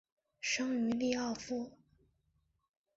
[0.39, 1.77] 生于利沃夫。